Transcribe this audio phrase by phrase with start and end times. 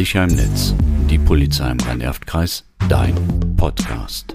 [0.00, 0.74] Sicher im Netz.
[1.10, 2.64] Die Polizei im Rhein-Erft-Kreis.
[2.88, 3.14] Dein
[3.58, 4.34] Podcast.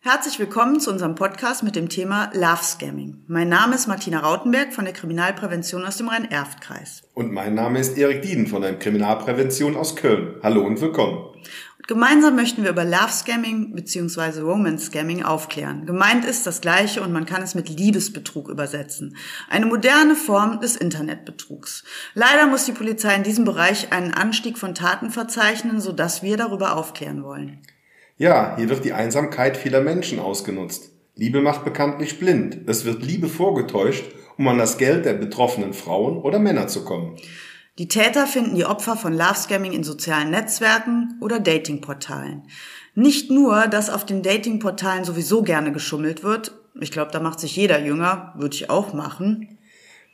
[0.00, 3.24] Herzlich willkommen zu unserem Podcast mit dem Thema Love Scamming.
[3.28, 7.02] Mein Name ist Martina Rautenberg von der Kriminalprävention aus dem Rhein-Erft-Kreis.
[7.14, 10.34] Und mein Name ist Erik Dieden von der Kriminalprävention aus Köln.
[10.42, 11.34] Hallo und willkommen.
[11.88, 14.40] Gemeinsam möchten wir über Love Scamming bzw.
[14.40, 15.86] Romance Scamming aufklären.
[15.86, 19.16] Gemeint ist das Gleiche und man kann es mit Liebesbetrug übersetzen.
[19.48, 21.84] Eine moderne Form des Internetbetrugs.
[22.14, 26.76] Leider muss die Polizei in diesem Bereich einen Anstieg von Taten verzeichnen, sodass wir darüber
[26.76, 27.60] aufklären wollen.
[28.16, 30.90] Ja, hier wird die Einsamkeit vieler Menschen ausgenutzt.
[31.14, 32.68] Liebe macht bekanntlich blind.
[32.68, 37.16] Es wird Liebe vorgetäuscht, um an das Geld der betroffenen Frauen oder Männer zu kommen.
[37.78, 42.44] Die Täter finden die Opfer von Love Scamming in sozialen Netzwerken oder Datingportalen.
[42.94, 46.52] Nicht nur, dass auf den Datingportalen sowieso gerne geschummelt wird.
[46.80, 49.58] Ich glaube, da macht sich jeder jünger, würde ich auch machen.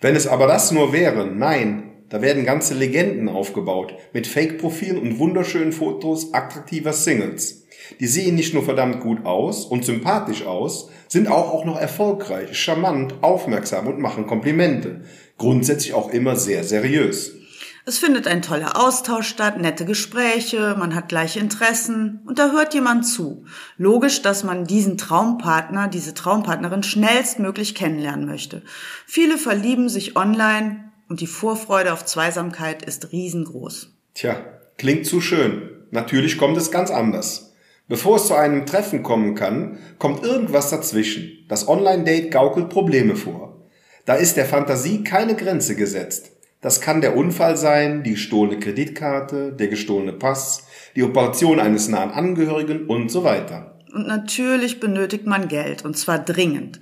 [0.01, 5.21] Wenn es aber das nur wäre, nein, da werden ganze Legenden aufgebaut mit Fake-Profilen und
[5.21, 7.69] wunderschönen Fotos attraktiver Singles.
[8.01, 12.59] Die sehen nicht nur verdammt gut aus und sympathisch aus, sind auch, auch noch erfolgreich,
[12.59, 15.03] charmant, aufmerksam und machen Komplimente.
[15.39, 17.37] Grundsätzlich auch immer sehr seriös.
[17.85, 22.75] Es findet ein toller Austausch statt, nette Gespräche, man hat gleiche Interessen und da hört
[22.75, 23.45] jemand zu.
[23.77, 28.63] Logisch, dass man diesen Traumpartner, diese Traumpartnerin schnellstmöglich kennenlernen möchte.
[29.05, 33.91] Viele verlieben sich online und die Vorfreude auf Zweisamkeit ist riesengroß.
[34.15, 34.37] Tja,
[34.79, 35.69] klingt zu schön.
[35.91, 37.53] Natürlich kommt es ganz anders.
[37.89, 41.45] Bevor es zu einem Treffen kommen kann, kommt irgendwas dazwischen.
[41.49, 43.67] Das Online-Date gaukelt Probleme vor.
[44.05, 46.31] Da ist der Fantasie keine Grenze gesetzt.
[46.63, 52.13] Das kann der Unfall sein, die gestohlene Kreditkarte, der gestohlene Pass, die Operation eines nahen
[52.13, 53.79] Angehörigen und so weiter.
[53.93, 56.81] Und natürlich benötigt man Geld, und zwar dringend.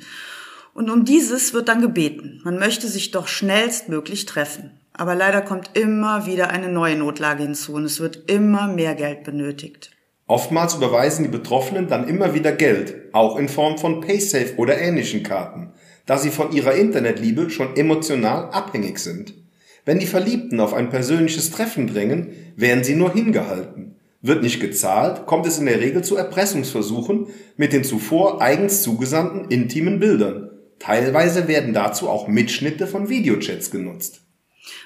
[0.75, 2.41] Und um dieses wird dann gebeten.
[2.45, 4.79] Man möchte sich doch schnellstmöglich treffen.
[4.93, 9.25] Aber leider kommt immer wieder eine neue Notlage hinzu und es wird immer mehr Geld
[9.25, 9.91] benötigt.
[10.27, 15.23] Oftmals überweisen die Betroffenen dann immer wieder Geld, auch in Form von Paysafe oder ähnlichen
[15.23, 15.73] Karten,
[16.05, 19.40] da sie von ihrer Internetliebe schon emotional abhängig sind.
[19.85, 23.97] Wenn die Verliebten auf ein persönliches Treffen drängen, werden sie nur hingehalten.
[24.23, 29.51] Wird nicht gezahlt, kommt es in der Regel zu Erpressungsversuchen mit den zuvor eigens zugesandten
[29.51, 30.51] intimen Bildern.
[30.79, 34.23] Teilweise werden dazu auch Mitschnitte von Videochats genutzt.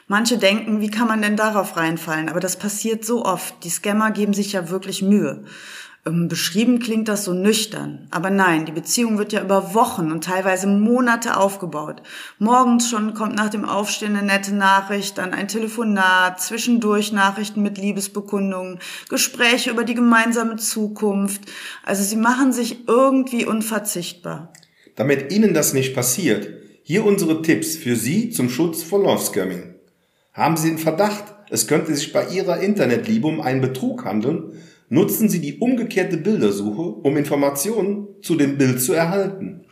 [0.06, 2.28] Manche denken, wie kann man denn darauf reinfallen?
[2.28, 3.64] Aber das passiert so oft.
[3.64, 5.44] Die Scammer geben sich ja wirklich Mühe.
[6.06, 10.22] Ähm, beschrieben klingt das so nüchtern, aber nein, die Beziehung wird ja über Wochen und
[10.22, 12.02] teilweise Monate aufgebaut.
[12.38, 17.78] Morgens schon kommt nach dem Aufstehen eine nette Nachricht, dann ein Telefonat, zwischendurch Nachrichten mit
[17.78, 21.40] Liebesbekundungen, Gespräche über die gemeinsame Zukunft.
[21.84, 24.52] Also sie machen sich irgendwie unverzichtbar.
[24.96, 26.48] Damit Ihnen das nicht passiert,
[26.82, 29.74] hier unsere Tipps für Sie zum Schutz vor Love Scamming.
[30.34, 34.52] Haben Sie den Verdacht, es könnte sich bei Ihrer Internetliebe um einen Betrug handeln,
[34.94, 39.64] nutzen Sie die umgekehrte Bildersuche, um Informationen zu dem Bild zu erhalten.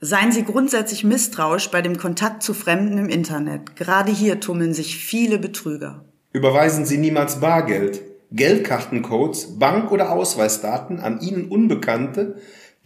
[0.00, 3.76] Seien Sie grundsätzlich misstrauisch bei dem Kontakt zu Fremden im Internet.
[3.76, 6.04] Gerade hier tummeln sich viele Betrüger.
[6.32, 8.00] Überweisen Sie niemals Bargeld,
[8.30, 12.36] Geldkartencodes, Bank- oder Ausweisdaten an Ihnen Unbekannte,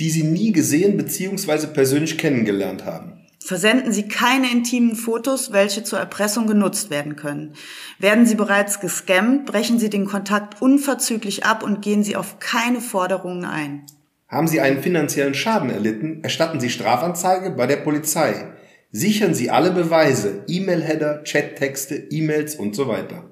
[0.01, 1.69] die Sie nie gesehen bzw.
[1.69, 3.22] persönlich kennengelernt haben.
[3.45, 7.55] Versenden Sie keine intimen Fotos, welche zur Erpressung genutzt werden können.
[7.99, 12.81] Werden Sie bereits gescammt, brechen Sie den Kontakt unverzüglich ab und gehen Sie auf keine
[12.81, 13.85] Forderungen ein.
[14.29, 18.53] Haben Sie einen finanziellen Schaden erlitten, erstatten Sie Strafanzeige bei der Polizei.
[18.91, 23.32] Sichern Sie alle Beweise, E-Mail-Header, Chat-Texte, E-Mails und so weiter.